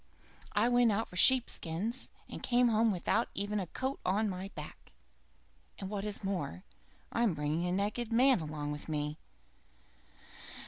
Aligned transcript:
I 0.53 0.67
went 0.67 0.91
out 0.91 1.09
for 1.09 1.15
sheep 1.15 1.47
skins 1.47 2.09
and 2.27 2.41
come 2.41 2.69
home 2.69 2.91
without 2.91 3.29
even 3.35 3.59
a 3.59 3.67
coat 3.67 3.99
to 4.03 4.23
my 4.23 4.49
back, 4.55 4.93
and 5.77 5.91
what 5.91 6.03
is 6.05 6.23
more, 6.23 6.63
I'm 7.11 7.35
bringing 7.35 7.67
a 7.67 7.71
naked 7.71 8.11
man 8.11 8.39
along 8.39 8.71
with 8.71 8.89
me. 8.89 9.19